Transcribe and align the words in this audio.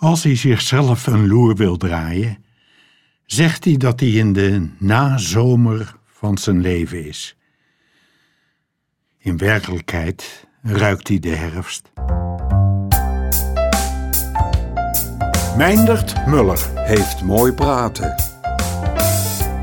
Als 0.00 0.22
hij 0.22 0.36
zichzelf 0.36 1.06
een 1.06 1.26
loer 1.26 1.56
wil 1.56 1.76
draaien, 1.76 2.44
zegt 3.26 3.64
hij 3.64 3.76
dat 3.76 4.00
hij 4.00 4.08
in 4.08 4.32
de 4.32 4.68
nazomer 4.78 5.96
van 6.06 6.38
zijn 6.38 6.60
leven 6.60 7.04
is. 7.06 7.36
In 9.18 9.36
werkelijkheid 9.36 10.46
ruikt 10.62 11.08
hij 11.08 11.18
de 11.18 11.36
herfst. 11.36 11.92
Meindert 15.56 16.26
Muller 16.26 16.70
heeft 16.74 17.22
mooi 17.22 17.52
praten. 17.52 18.14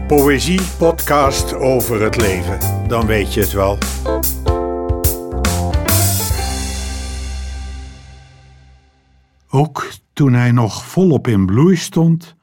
Poëzie 0.07 0.61
podcast 0.77 1.53
over 1.53 2.01
het 2.01 2.17
leven, 2.21 2.87
dan 2.87 3.05
weet 3.05 3.33
je 3.33 3.39
het 3.39 3.51
wel. 3.51 3.77
Ook 9.49 9.87
toen 10.17 10.33
hij 10.33 10.51
nog 10.51 10.85
volop 10.85 11.27
in 11.27 11.45
bloei 11.45 11.75
stond, 11.75 12.35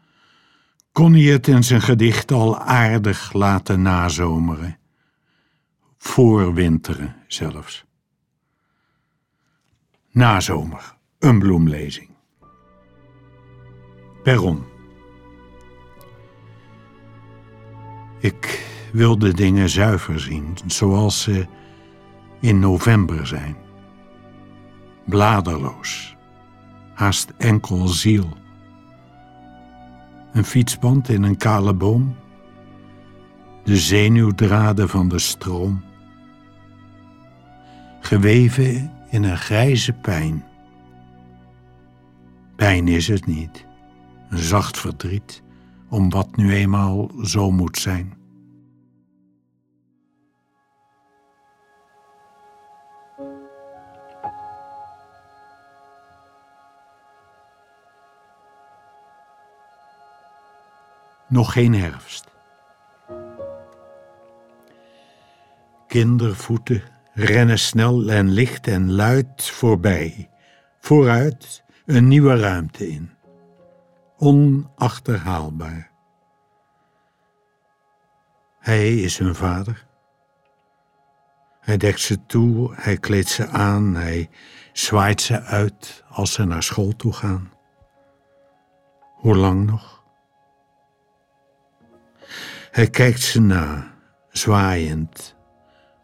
kon 0.93 1.13
hij 1.13 1.23
het 1.23 1.49
in 1.49 1.65
zijn 1.65 1.81
gedicht 1.81 2.33
al 2.33 2.59
aardig 2.59 3.33
laten 3.33 3.83
nazomeren. 3.83 4.79
Voorwinteren 5.99 7.17
zelfs. 7.27 7.85
Nazomer, 10.11 10.97
een 11.19 11.39
bloemlezing. 11.39 12.11
Perron. 14.23 14.65
Ik 18.21 18.67
wil 18.93 19.19
de 19.19 19.33
dingen 19.33 19.69
zuiver 19.69 20.21
zien, 20.21 20.57
zoals 20.67 21.23
ze 21.23 21.47
in 22.41 22.59
november 22.59 23.27
zijn. 23.27 23.57
Bladerloos, 25.05 26.14
haast 26.95 27.33
enkel 27.37 27.89
ziel. 27.89 28.29
Een 30.33 30.45
fietsband 30.45 31.09
in 31.09 31.23
een 31.23 31.37
kale 31.37 31.75
boom, 31.75 32.17
de 33.65 33.77
zenuwdraden 33.77 34.89
van 34.89 35.09
de 35.09 35.19
stroom, 35.19 35.83
geweven 38.01 38.93
in 39.11 39.25
een 39.25 39.39
grijze 39.39 39.93
pijn. 39.93 40.45
Pijn 42.57 42.89
is 42.89 43.09
het 43.09 43.27
niet, 43.27 43.67
een 44.31 44.39
zacht 44.39 44.79
verdriet 44.79 45.43
om 45.89 46.11
wat 46.11 46.37
nu 46.37 46.53
eenmaal 46.55 47.11
zo 47.23 47.51
moet 47.51 47.79
zijn. 47.79 48.24
Nog 61.35 61.53
geen 61.53 61.75
herfst. 61.75 62.27
Kindervoeten 65.87 66.83
rennen 67.13 67.59
snel 67.59 68.09
en 68.09 68.31
licht 68.31 68.67
en 68.67 68.93
luid 68.93 69.45
voorbij, 69.45 70.31
vooruit 70.79 71.65
een 71.87 72.09
nieuwe 72.09 72.37
ruimte 72.37 72.89
in 72.89 73.11
onachterhaalbaar. 74.17 75.91
Hij 78.59 78.95
is 78.95 79.19
hun 79.19 79.35
vader. 79.35 79.87
Hij 81.61 81.77
dekt 81.77 82.01
ze 82.01 82.27
toe, 82.27 82.75
hij 82.75 82.97
kleedt 82.97 83.29
ze 83.29 83.47
aan, 83.47 83.95
hij 83.95 84.31
zwaait 84.73 85.21
ze 85.21 85.41
uit 85.41 86.05
als 86.09 86.33
ze 86.33 86.45
naar 86.45 86.63
school 86.63 86.97
toe 86.97 87.13
gaan. 87.13 87.53
Hoe 89.15 89.37
lang 89.37 89.67
nog? 89.67 89.94
Hij 92.75 92.91
kijkt 92.91 93.21
ze 93.21 93.41
na, 93.41 93.95
zwaaiend, 94.29 95.37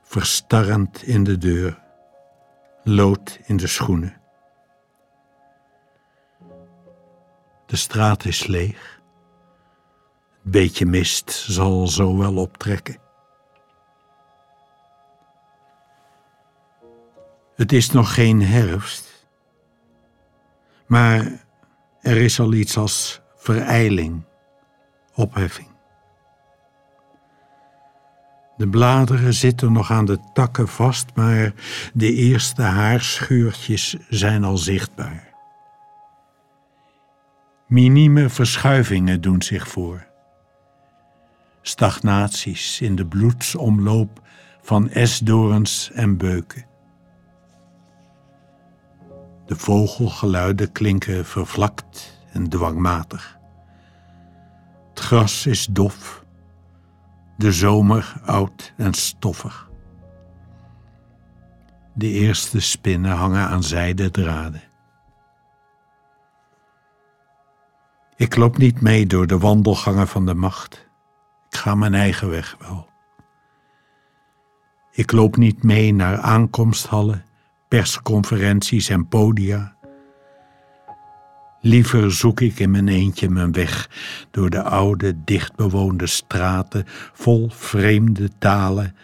verstarrend 0.02 1.02
in 1.02 1.24
de 1.24 1.38
deur, 1.38 1.82
lood 2.82 3.38
in 3.42 3.56
de 3.56 3.66
schoenen. 3.66 4.20
De 7.66 7.76
straat 7.76 8.24
is 8.24 8.46
leeg. 8.46 9.00
Beetje 10.42 10.86
mist 10.86 11.30
zal 11.30 11.86
zo 11.86 12.16
wel 12.18 12.36
optrekken. 12.36 12.98
Het 17.54 17.72
is 17.72 17.90
nog 17.90 18.14
geen 18.14 18.42
herfst, 18.42 19.26
maar 20.86 21.44
er 22.00 22.16
is 22.16 22.40
al 22.40 22.52
iets 22.52 22.76
als 22.76 23.20
verijling, 23.36 24.24
opheffing. 25.14 25.69
De 28.60 28.68
bladeren 28.68 29.34
zitten 29.34 29.72
nog 29.72 29.90
aan 29.90 30.04
de 30.04 30.18
takken 30.32 30.68
vast, 30.68 31.06
maar 31.14 31.52
de 31.94 32.12
eerste 32.12 32.62
haarscheurtjes 32.62 33.96
zijn 34.08 34.44
al 34.44 34.56
zichtbaar. 34.56 35.28
Minieme 37.66 38.28
verschuivingen 38.28 39.20
doen 39.20 39.42
zich 39.42 39.68
voor. 39.68 40.06
Stagnaties 41.62 42.80
in 42.80 42.96
de 42.96 43.06
bloedsomloop 43.06 44.20
van 44.62 44.88
esdorens 44.88 45.90
en 45.94 46.16
beuken. 46.16 46.66
De 49.46 49.56
vogelgeluiden 49.56 50.72
klinken 50.72 51.26
vervlakt 51.26 52.18
en 52.32 52.48
dwangmatig. 52.48 53.38
Het 54.88 55.00
gras 55.00 55.46
is 55.46 55.66
dof, 55.66 56.19
de 57.40 57.52
zomer 57.52 58.12
oud 58.24 58.72
en 58.76 58.94
stoffig. 58.94 59.70
De 61.94 62.06
eerste 62.06 62.60
spinnen 62.60 63.10
hangen 63.10 63.48
aan 63.48 63.62
zijden 63.62 64.12
draden. 64.12 64.62
Ik 68.16 68.36
loop 68.36 68.58
niet 68.58 68.80
mee 68.80 69.06
door 69.06 69.26
de 69.26 69.38
wandelgangen 69.38 70.08
van 70.08 70.26
de 70.26 70.34
macht. 70.34 70.88
Ik 71.50 71.56
ga 71.56 71.74
mijn 71.74 71.94
eigen 71.94 72.28
weg 72.30 72.56
wel. 72.58 72.88
Ik 74.90 75.12
loop 75.12 75.36
niet 75.36 75.62
mee 75.62 75.94
naar 75.94 76.18
aankomsthallen, 76.18 77.24
persconferenties 77.68 78.88
en 78.88 79.08
podia. 79.08 79.76
Liever 81.60 82.12
zoek 82.12 82.40
ik 82.40 82.58
in 82.58 82.70
mijn 82.70 82.88
eentje 82.88 83.28
mijn 83.28 83.52
weg 83.52 83.90
door 84.30 84.50
de 84.50 84.62
oude, 84.62 85.24
dichtbewoonde 85.24 86.06
straten 86.06 86.84
vol 87.12 87.48
vreemde 87.50 88.30
talen, 88.38 88.96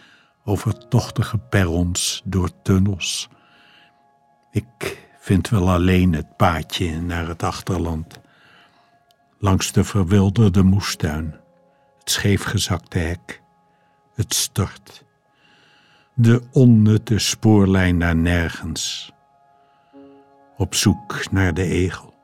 over 0.45 0.89
tochtige 0.89 1.39
perrons, 1.39 2.23
door 2.25 2.51
tunnels. 2.63 3.29
Ik 4.51 5.05
vind 5.19 5.49
wel 5.49 5.71
alleen 5.71 6.13
het 6.13 6.37
paadje 6.37 7.01
naar 7.01 7.29
het 7.29 7.43
achterland 7.43 8.21
langs 9.39 9.73
de 9.73 9.85
verwilderde 9.85 10.63
moestuin, 10.63 11.35
het 11.99 12.11
scheefgezakte 12.11 12.99
hek, 12.99 13.43
het 14.15 14.35
stort, 14.35 15.05
de 16.15 16.43
onnutte 16.53 17.19
spoorlijn 17.19 17.97
naar 17.97 18.17
nergens, 18.17 19.13
op 20.57 20.75
zoek 20.75 21.31
naar 21.31 21.55
de 21.55 21.65
egel. 21.65 22.16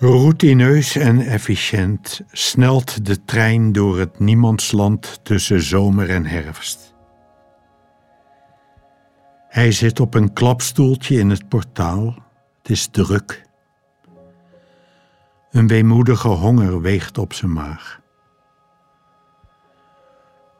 Routineus 0.00 0.96
en 0.96 1.20
efficiënt 1.20 2.20
snelt 2.32 3.06
de 3.06 3.24
trein 3.24 3.72
door 3.72 3.98
het 3.98 4.18
niemandsland 4.18 5.20
tussen 5.22 5.62
zomer 5.62 6.10
en 6.10 6.26
herfst. 6.26 6.94
Hij 9.48 9.72
zit 9.72 10.00
op 10.00 10.14
een 10.14 10.32
klapstoeltje 10.32 11.18
in 11.18 11.30
het 11.30 11.48
portaal 11.48 12.14
het 12.62 12.70
is 12.70 12.86
druk. 12.86 13.46
Een 15.50 15.66
weemoedige 15.66 16.28
honger 16.28 16.80
weegt 16.80 17.18
op 17.18 17.32
zijn 17.32 17.52
maag. 17.52 18.00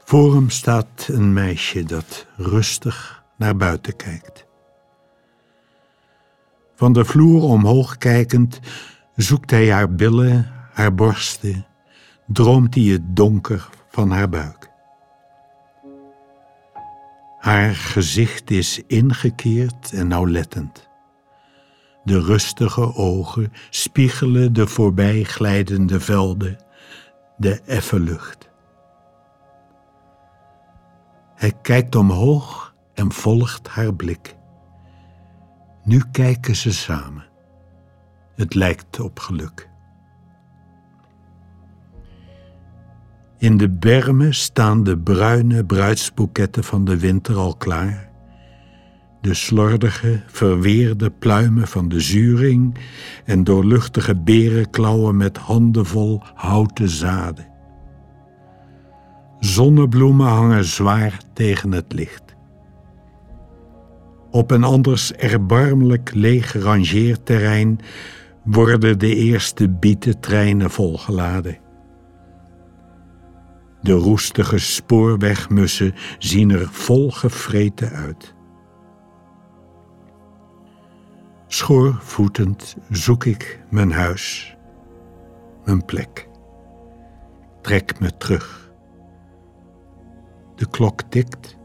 Voor 0.04 0.34
hem 0.34 0.50
staat 0.50 1.08
een 1.08 1.32
meisje 1.32 1.84
dat 1.84 2.26
rustig 2.36 3.24
naar 3.36 3.56
buiten 3.56 3.96
kijkt. 3.96 4.46
Van 6.74 6.92
de 6.92 7.04
vloer 7.04 7.42
omhoog 7.42 7.98
kijkend 7.98 8.60
zoekt 9.18 9.50
hij 9.50 9.70
haar 9.72 9.94
billen, 9.94 10.52
haar 10.72 10.94
borsten, 10.94 11.66
droomt 12.26 12.74
hij 12.74 12.84
het 12.84 13.16
donker 13.16 13.68
van 13.88 14.10
haar 14.10 14.28
buik. 14.28 14.70
Haar 17.38 17.74
gezicht 17.74 18.50
is 18.50 18.82
ingekeerd 18.86 19.92
en 19.92 20.08
nauwlettend. 20.08 20.88
De 22.04 22.20
rustige 22.20 22.94
ogen 22.94 23.52
spiegelen 23.70 24.52
de 24.52 24.66
voorbijglijdende 24.66 26.00
velden, 26.00 26.58
de 27.36 27.60
effe 27.60 28.00
lucht. 28.00 28.50
Hij 31.34 31.52
kijkt 31.62 31.94
omhoog 31.94 32.74
en 32.94 33.12
volgt 33.12 33.68
haar 33.68 33.94
blik. 33.94 34.36
Nu 35.84 36.02
kijken 36.12 36.56
ze 36.56 36.72
samen. 36.72 37.27
Het 38.38 38.54
lijkt 38.54 39.00
op 39.00 39.18
geluk. 39.18 39.68
In 43.38 43.56
de 43.56 43.70
bermen 43.70 44.34
staan 44.34 44.84
de 44.84 44.98
bruine 44.98 45.64
bruidsboeketten 45.64 46.64
van 46.64 46.84
de 46.84 46.98
winter 46.98 47.36
al 47.36 47.56
klaar. 47.56 48.10
De 49.20 49.34
slordige, 49.34 50.22
verweerde 50.26 51.10
pluimen 51.10 51.68
van 51.68 51.88
de 51.88 52.00
zuring 52.00 52.78
en 53.24 53.44
doorluchtige 53.44 54.16
berenklauwen 54.16 55.16
met 55.16 55.36
handenvol 55.36 56.22
houten 56.34 56.88
zaden. 56.88 57.46
Zonnebloemen 59.38 60.26
hangen 60.26 60.64
zwaar 60.64 61.20
tegen 61.32 61.72
het 61.72 61.92
licht. 61.92 62.36
Op 64.30 64.50
een 64.50 64.64
anders 64.64 65.12
erbarmelijk 65.12 66.10
leeg 66.14 66.52
rangeerterrein 66.52 67.80
worden 68.50 68.98
de 68.98 69.14
eerste 69.14 69.68
bietentreinen 69.68 70.70
volgeladen. 70.70 71.58
De 73.80 73.92
roestige 73.92 74.58
spoorwegmussen 74.58 75.94
zien 76.18 76.50
er 76.50 76.68
volgevreten 76.68 77.90
uit. 77.90 78.34
Schoorvoetend 81.46 82.76
zoek 82.90 83.24
ik 83.24 83.60
mijn 83.70 83.92
huis, 83.92 84.56
mijn 85.64 85.84
plek. 85.84 86.28
Trek 87.62 88.00
me 88.00 88.16
terug. 88.16 88.72
De 90.54 90.70
klok 90.70 91.02
tikt. 91.02 91.56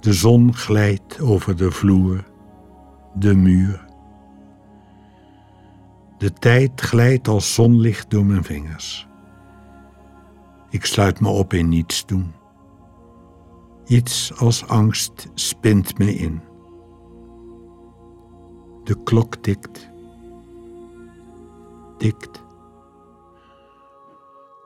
De 0.00 0.12
zon 0.12 0.54
glijdt 0.54 1.20
over 1.20 1.56
de 1.56 1.70
vloer, 1.70 2.24
de 3.14 3.34
muur. 3.34 3.84
De 6.24 6.32
tijd 6.32 6.80
glijdt 6.80 7.28
als 7.28 7.54
zonlicht 7.54 8.10
door 8.10 8.24
mijn 8.24 8.44
vingers. 8.44 9.08
Ik 10.70 10.84
sluit 10.84 11.20
me 11.20 11.28
op 11.28 11.52
in 11.52 11.68
niets 11.68 12.06
doen. 12.06 12.32
Iets 13.86 14.38
als 14.38 14.66
angst 14.66 15.28
spint 15.34 15.98
me 15.98 16.14
in. 16.14 16.40
De 18.84 19.02
klok 19.02 19.36
tikt. 19.36 19.90
Tikt. 21.98 22.42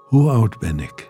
Hoe 0.07 0.31
oud 0.31 0.59
ben 0.59 0.81
ik? 0.81 1.08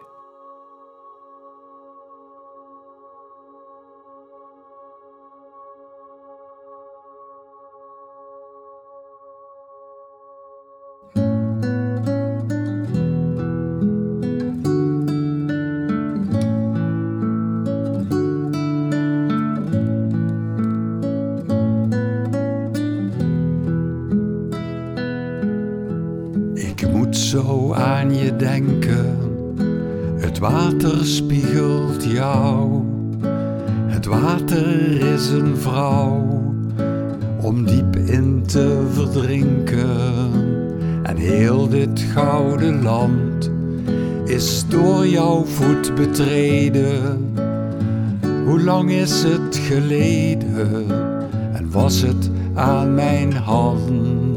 Water 30.83 31.07
spiegelt 31.07 32.05
jou. 32.05 32.83
Het 33.87 34.07
water 34.07 35.01
is 35.15 35.29
een 35.29 35.57
vrouw 35.57 36.45
om 37.41 37.65
diep 37.67 37.97
in 37.97 38.43
te 38.47 38.87
verdrinken. 38.93 40.31
En 41.03 41.17
heel 41.17 41.69
dit 41.69 42.01
gouden 42.01 42.83
land 42.83 43.51
is 44.25 44.65
door 44.69 45.07
jouw 45.07 45.45
voet 45.45 45.95
betreden. 45.95 47.35
Hoe 48.47 48.63
lang 48.63 48.91
is 48.91 49.23
het 49.23 49.57
geleden 49.57 50.87
en 51.53 51.71
was 51.71 52.03
het 52.03 52.31
aan 52.55 52.95
mijn 52.95 53.33
hand? 53.33 54.28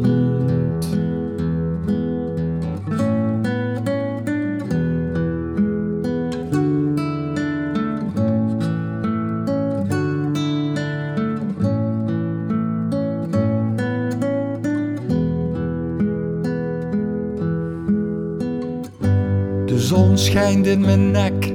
Zon 19.82 20.18
schijnt 20.18 20.68
in 20.68 20.82
mijn 20.82 21.12
nek, 21.12 21.54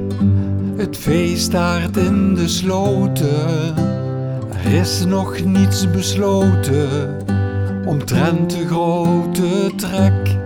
het 0.77 0.97
feest 0.97 1.43
staart 1.43 1.97
in 1.97 2.35
de 2.35 2.49
sloten. 2.49 3.75
Er 4.65 4.73
is 4.73 5.05
nog 5.05 5.45
niets 5.45 5.91
besloten 5.91 7.17
omtrent 7.87 8.51
de 8.51 8.67
grote 8.67 9.71
trek. 9.77 10.37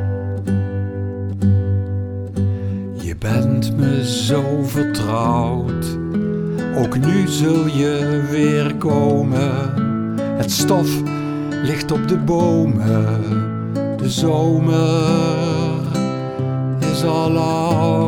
Je 2.95 3.17
bent 3.19 3.77
me 3.77 4.07
zo 4.07 4.63
vertrouwd, 4.63 5.99
ook 6.77 6.99
nu 6.99 7.29
zul 7.29 7.67
je 7.67 8.27
weer 8.31 8.75
komen. 8.75 9.75
Het 10.37 10.51
stof 10.51 11.03
ligt 11.63 11.93
op 11.93 12.09
de 12.09 12.19
bomen, 12.19 13.23
de 13.97 14.11
zomer 14.11 15.40
is 17.01 17.07
al 17.07 17.39
oud. 17.39 18.00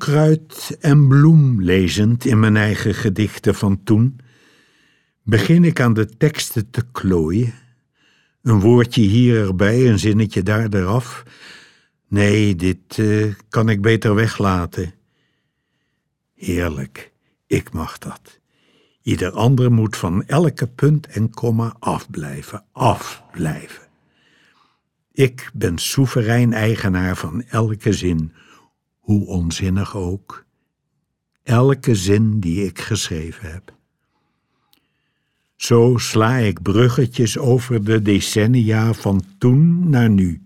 Onkruid 0.00 0.76
en 0.80 1.08
bloem 1.08 1.62
lezend 1.62 2.24
in 2.24 2.38
mijn 2.40 2.56
eigen 2.56 2.94
gedichten 2.94 3.54
van 3.54 3.82
toen, 3.82 4.20
begin 5.22 5.64
ik 5.64 5.80
aan 5.80 5.94
de 5.94 6.16
teksten 6.16 6.70
te 6.70 6.82
klooien. 6.92 7.54
Een 8.42 8.60
woordje 8.60 9.02
hier 9.02 9.46
erbij, 9.46 9.88
een 9.88 9.98
zinnetje 9.98 10.42
daar 10.42 10.74
eraf. 10.74 11.22
Nee, 12.08 12.56
dit 12.56 12.96
uh, 12.96 13.34
kan 13.48 13.68
ik 13.68 13.80
beter 13.80 14.14
weglaten. 14.14 14.94
Heerlijk, 16.34 17.12
ik 17.46 17.72
mag 17.72 17.98
dat. 17.98 18.38
Ieder 19.02 19.30
ander 19.30 19.72
moet 19.72 19.96
van 19.96 20.26
elke 20.26 20.66
punt 20.66 21.06
en 21.06 21.30
komma 21.30 21.76
afblijven, 21.78 22.64
afblijven. 22.72 23.88
Ik 25.12 25.50
ben 25.54 25.78
soeverein 25.78 26.52
eigenaar 26.52 27.16
van 27.16 27.42
elke 27.42 27.92
zin 27.92 28.32
hoe 29.10 29.26
onzinnig 29.26 29.96
ook, 29.96 30.44
elke 31.42 31.94
zin 31.94 32.40
die 32.40 32.64
ik 32.64 32.80
geschreven 32.80 33.50
heb. 33.50 33.74
Zo 35.56 35.96
sla 35.96 36.36
ik 36.36 36.62
bruggetjes 36.62 37.38
over 37.38 37.84
de 37.84 38.02
decennia 38.02 38.92
van 38.92 39.22
toen 39.38 39.90
naar 39.90 40.10
nu. 40.10 40.42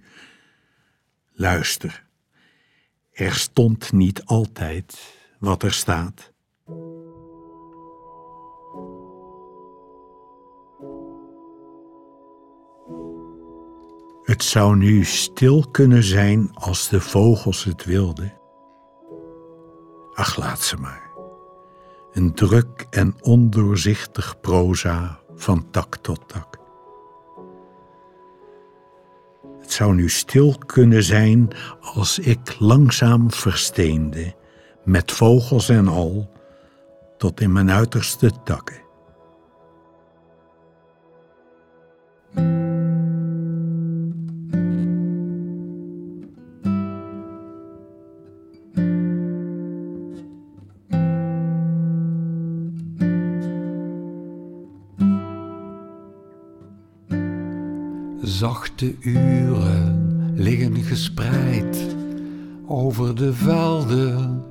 Luister, 1.33 2.05
er 3.13 3.35
stond 3.35 3.93
niet 3.93 4.25
altijd 4.25 5.17
wat 5.39 5.63
er 5.63 5.73
staat. 5.73 6.33
Het 14.23 14.43
zou 14.43 14.77
nu 14.77 15.05
stil 15.05 15.69
kunnen 15.71 16.03
zijn 16.03 16.51
als 16.55 16.89
de 16.89 17.01
vogels 17.01 17.65
het 17.65 17.85
wilden. 17.85 18.43
Ach, 20.15 20.37
laat 20.37 20.61
ze 20.61 20.77
maar. 20.77 21.11
Een 22.13 22.35
druk 22.35 22.87
en 22.91 23.15
ondoorzichtig 23.21 24.41
proza 24.41 25.19
van 25.35 25.71
tak 25.71 25.97
tot 25.97 26.29
tak. 26.29 26.59
Het 29.61 29.73
zou 29.73 29.95
nu 29.95 30.09
stil 30.09 30.59
kunnen 30.67 31.03
zijn 31.03 31.49
als 31.81 32.19
ik 32.19 32.57
langzaam 32.59 33.33
versteende, 33.33 34.35
met 34.85 35.13
vogels 35.13 35.69
en 35.69 35.89
al, 35.89 36.31
tot 37.19 37.41
in 37.41 37.53
mijn 37.53 37.71
uiterste 37.71 38.31
takken. 38.45 38.84
Zachte 58.85 59.09
uren 59.11 60.33
liggen 60.35 60.77
gespreid 60.83 61.97
over 62.67 63.15
de 63.15 63.33
velden 63.35 64.43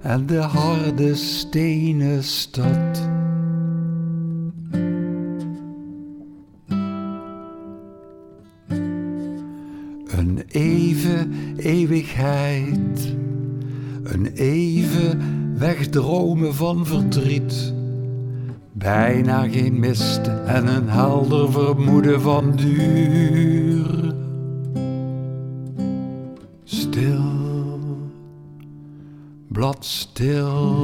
en 0.00 0.26
de 0.26 0.36
harde 0.36 1.14
stenen 1.14 2.24
stad. 2.24 3.08
Een 10.06 10.42
even 10.48 11.32
eeuwigheid, 11.56 13.14
een 14.02 14.26
even 14.34 15.20
wegdromen 15.58 16.54
van 16.54 16.86
verdriet. 16.86 17.69
Bijna 18.80 19.48
geen 19.48 19.78
mist 19.78 20.26
en 20.46 20.66
een 20.66 20.88
helder 20.88 21.52
vermoeden 21.52 22.20
van 22.20 22.56
duur. 22.56 24.14
Stil, 26.64 27.78
bladstil. 29.48 30.78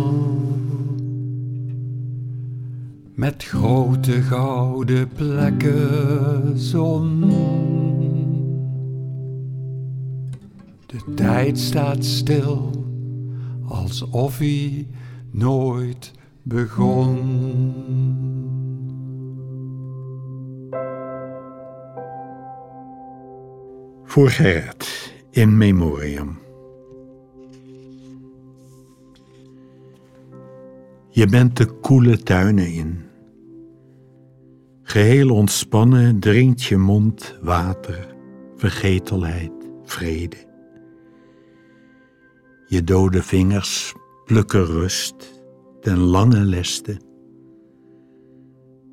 Met 3.14 3.44
grote 3.44 4.22
gouden 4.22 5.08
plekken 5.08 6.58
zon. 6.58 7.20
De 10.86 11.14
tijd 11.14 11.58
staat 11.58 12.04
stil, 12.04 12.70
alsof 13.68 14.38
hij 14.38 14.86
nooit 15.30 16.12
begon. 16.48 17.18
Voor 24.04 24.30
Gerrit 24.30 25.14
in 25.30 25.56
memoriam. 25.56 26.38
Je 31.08 31.26
bent 31.26 31.56
de 31.56 31.66
koele 31.66 32.18
tuinen 32.22 32.72
in. 32.72 33.04
Geheel 34.82 35.30
ontspannen 35.30 36.20
drinkt 36.20 36.62
je 36.62 36.76
mond 36.76 37.38
water, 37.42 38.14
vergetelheid, 38.56 39.52
vrede. 39.84 40.36
Je 42.66 42.84
dode 42.84 43.22
vingers 43.22 43.94
plukken 44.24 44.64
rust 44.64 45.35
ten 45.86 45.98
lange 45.98 46.40
leste. 46.40 47.00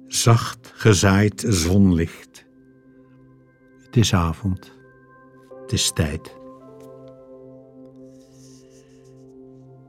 Zacht 0.08 0.72
gezaaid 0.76 1.46
zonlicht. 1.48 2.46
Het 3.86 3.96
is 3.96 4.14
avond. 4.14 4.72
Het 5.62 5.72
is 5.72 5.92
tijd. 5.92 6.36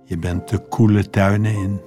Je 0.05 0.19
bent 0.19 0.49
de 0.49 0.69
koele 0.69 1.11
tuinen 1.11 1.53
in. 1.53 1.81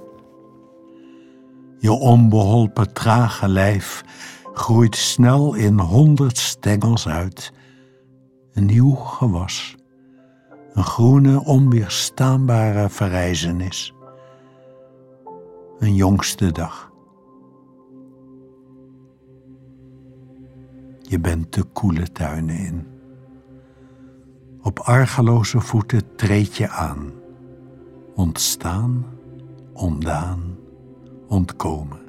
Je 1.78 1.92
onbeholpen 1.92 2.92
trage 2.92 3.48
lijf 3.48 4.04
groeit 4.52 4.96
snel 4.96 5.54
in 5.54 5.78
honderd 5.78 6.36
stengels 6.36 7.08
uit. 7.08 7.52
Een 8.52 8.66
nieuw 8.66 8.94
gewas. 8.94 9.76
Een 10.72 10.84
groene, 10.84 11.44
onweerstaanbare 11.44 12.88
verrijzenis. 12.88 13.92
Een 15.78 15.94
jongste 15.94 16.52
dag. 16.52 16.92
Je 21.00 21.20
bent 21.20 21.52
de 21.54 21.62
koele 21.62 22.12
tuinen 22.12 22.56
in. 22.56 22.86
Op 24.62 24.78
argeloze 24.78 25.60
voeten 25.60 26.16
treed 26.16 26.56
je 26.56 26.68
aan. 26.68 27.12
Ontstaan, 28.14 29.06
ontdaan, 29.72 30.58
ontkomen. 31.28 32.00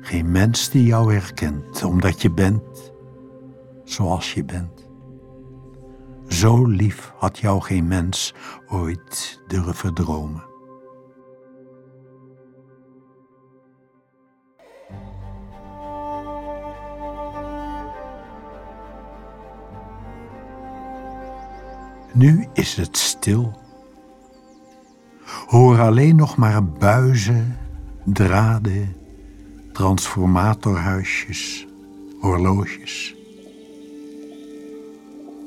Geen 0.00 0.30
mens 0.30 0.70
die 0.70 0.84
jou 0.84 1.12
herkent, 1.12 1.84
omdat 1.84 2.22
je 2.22 2.30
bent 2.30 2.92
zoals 3.84 4.34
je 4.34 4.44
bent. 4.44 4.88
Zo 6.26 6.64
lief 6.66 7.12
had 7.16 7.38
jou 7.38 7.60
geen 7.60 7.86
mens 7.86 8.34
ooit 8.66 9.42
durven 9.46 9.94
dromen. 9.94 10.47
Nu 22.18 22.46
is 22.52 22.74
het 22.74 22.96
stil. 22.96 23.58
Hoor 25.46 25.80
alleen 25.80 26.16
nog 26.16 26.36
maar 26.36 26.64
buizen, 26.64 27.58
draden, 28.04 28.96
transformatorhuisjes, 29.72 31.66
horloges. 32.20 33.14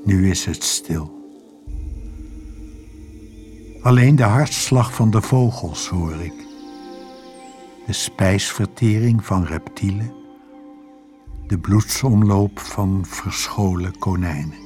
Nu 0.05 0.29
is 0.29 0.45
het 0.45 0.63
stil. 0.63 1.19
Alleen 3.81 4.15
de 4.15 4.23
hartslag 4.23 4.93
van 4.93 5.09
de 5.09 5.21
vogels 5.21 5.87
hoor 5.87 6.15
ik. 6.15 6.45
De 7.85 7.93
spijsvertering 7.93 9.25
van 9.25 9.43
reptielen. 9.43 10.13
De 11.47 11.57
bloedsomloop 11.59 12.59
van 12.59 13.05
verscholen 13.05 13.97
konijnen. 13.97 14.60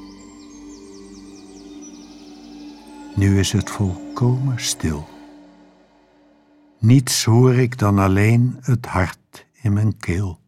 Nu 3.16 3.40
is 3.40 3.52
het 3.52 3.70
volkomen 3.70 4.60
stil. 4.60 5.08
Niets 6.80 7.24
hoor 7.24 7.56
ik 7.56 7.78
dan 7.78 8.00
alleen 8.00 8.58
het 8.62 8.86
hart 8.86 9.46
in 9.62 9.74
mijn 9.74 9.98
keel. 9.98 10.40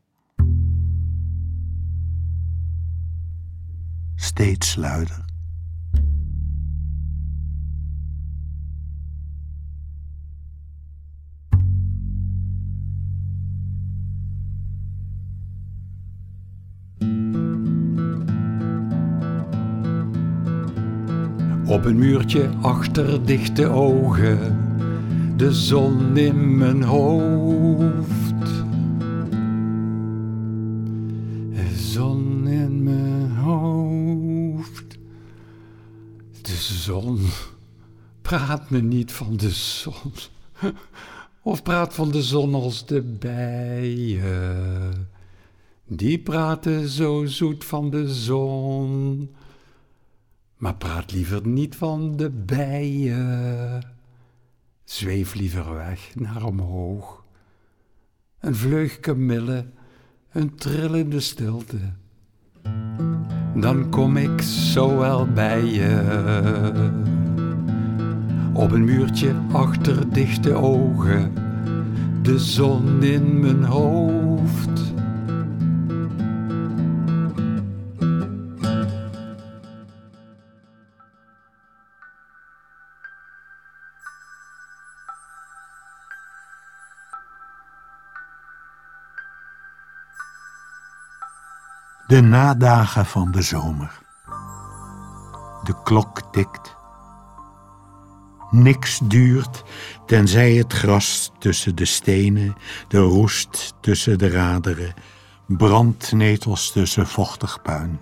Steeds 4.15 4.75
luider. 4.75 5.25
Op 21.67 21.85
een 21.85 21.97
muurtje 21.97 22.49
achter 22.61 23.25
dichte 23.25 23.67
ogen, 23.67 24.57
de 25.37 25.53
zon 25.53 26.17
in 26.17 26.57
mijn 26.57 26.83
hoofd. 26.83 28.45
De 31.53 31.75
zon 31.75 32.47
in 32.47 32.83
mijn 32.83 33.31
hoofd. 33.31 34.97
De 36.41 36.55
zon. 36.55 37.19
Praat 38.21 38.69
me 38.69 38.81
niet 38.81 39.11
van 39.11 39.37
de 39.37 39.49
zon. 39.49 40.11
Of 41.41 41.63
praat 41.63 41.93
van 41.93 42.11
de 42.11 42.21
zon 42.21 42.53
als 42.53 42.85
de 42.85 43.01
bijen. 43.01 45.07
Die 45.87 46.19
praten 46.19 46.87
zo 46.87 47.25
zoet 47.25 47.65
van 47.65 47.89
de 47.89 48.13
zon. 48.13 49.29
Maar 50.57 50.75
praat 50.75 51.11
liever 51.11 51.47
niet 51.47 51.75
van 51.75 52.17
de 52.17 52.29
bijen. 52.29 53.83
Zweef 54.83 55.33
liever 55.33 55.73
weg 55.73 56.11
naar 56.15 56.43
omhoog. 56.43 57.25
Een 58.39 58.55
vleug 58.55 58.99
kamille, 58.99 59.65
een 60.31 60.55
trillende 60.55 61.19
stilte. 61.19 61.77
Dan 63.55 63.89
kom 63.89 64.17
ik 64.17 64.41
zo 64.41 64.97
wel 64.97 65.27
bij 65.27 65.65
je. 65.65 65.91
Op 68.53 68.71
een 68.71 68.83
muurtje 68.83 69.35
achter 69.51 70.13
dichte 70.13 70.53
ogen, 70.53 71.33
de 72.21 72.39
zon 72.39 73.03
in 73.03 73.39
mijn 73.39 73.63
hoofd. 73.63 74.76
De 92.07 92.21
nadagen 92.21 93.05
van 93.05 93.31
de 93.31 93.41
zomer. 93.41 93.99
De 95.63 95.81
klok 95.83 96.21
tikt. 96.31 96.75
Niks 98.51 98.99
duurt 99.03 99.63
tenzij 100.05 100.53
het 100.53 100.73
gras 100.73 101.31
tussen 101.39 101.75
de 101.75 101.85
stenen, 101.85 102.55
de 102.87 102.97
roest 102.97 103.73
tussen 103.81 104.17
de 104.17 104.29
raderen, 104.29 104.93
brandnetels 105.47 106.71
tussen 106.71 107.07
vochtig 107.07 107.61
puin. 107.61 107.99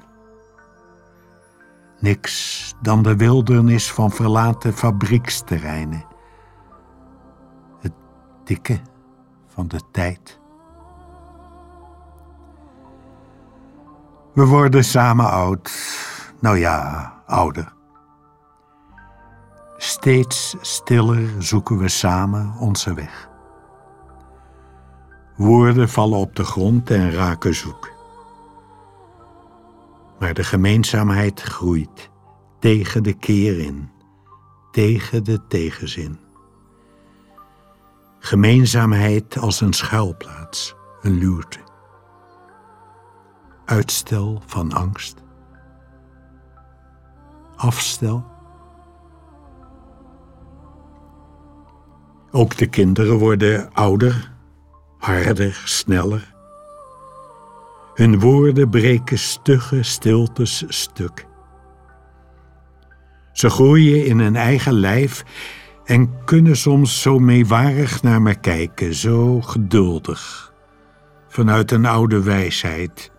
Niks 1.99 2.73
dan 2.81 3.03
de 3.03 3.15
wildernis 3.15 3.91
van 3.91 4.11
verlaten 4.11 4.73
fabrieksterreinen. 4.73 6.05
Het 7.79 7.93
dikke 8.43 8.79
van 9.47 9.67
de 9.67 9.79
tijd. 9.91 10.39
We 14.35 14.45
worden 14.45 14.83
samen 14.83 15.29
oud. 15.29 15.71
Nou 16.39 16.57
ja, 16.57 17.13
ouder. 17.25 17.73
Steeds 19.77 20.55
stiller 20.61 21.29
zoeken 21.39 21.77
we 21.77 21.87
samen 21.87 22.53
onze 22.59 22.93
weg. 22.93 23.29
Woorden 25.35 25.89
vallen 25.89 26.19
op 26.19 26.35
de 26.35 26.43
grond 26.43 26.91
en 26.91 27.11
raken 27.11 27.55
zoek. 27.55 27.91
Maar 30.19 30.33
de 30.33 30.43
gemeenzaamheid 30.43 31.41
groeit 31.41 32.09
tegen 32.59 33.03
de 33.03 33.13
keer 33.13 33.59
in, 33.59 33.89
tegen 34.71 35.23
de 35.23 35.47
tegenzin. 35.47 36.19
Gemeenzaamheid 38.19 39.37
als 39.37 39.61
een 39.61 39.73
schuilplaats, 39.73 40.75
een 41.01 41.17
luwte. 41.17 41.64
Uitstel 43.65 44.41
van 44.45 44.73
angst. 44.73 45.23
Afstel. 47.55 48.25
Ook 52.31 52.57
de 52.57 52.67
kinderen 52.67 53.17
worden 53.17 53.73
ouder, 53.73 54.31
harder, 54.97 55.61
sneller. 55.65 56.33
Hun 57.93 58.19
woorden 58.19 58.69
breken 58.69 59.19
stugge 59.19 59.83
stiltes 59.83 60.63
stuk. 60.67 61.25
Ze 63.31 63.49
groeien 63.49 64.05
in 64.05 64.19
een 64.19 64.35
eigen 64.35 64.73
lijf 64.73 65.23
en 65.85 66.23
kunnen 66.23 66.57
soms 66.57 67.01
zo 67.01 67.19
meewarig 67.19 68.01
naar 68.01 68.21
me 68.21 68.35
kijken, 68.35 68.93
zo 68.93 69.41
geduldig, 69.41 70.53
vanuit 71.27 71.71
een 71.71 71.85
oude 71.85 72.23
wijsheid, 72.23 73.11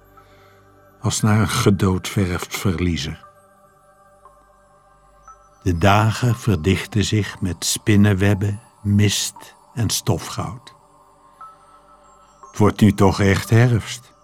als 1.07 1.21
naar 1.21 1.41
een 1.41 1.49
gedoodverfd 1.49 2.57
verliezer. 2.57 3.25
De 5.63 5.79
dagen 5.79 6.37
verdichten 6.37 7.05
zich 7.05 7.41
met 7.41 7.65
spinnenwebben, 7.65 8.61
mist 8.83 9.55
en 9.75 9.91
stofgoud. 9.91 10.75
Het 12.51 12.59
wordt 12.59 12.81
nu 12.81 12.93
toch 12.93 13.21
echt 13.21 13.51
herfst. 13.51 14.16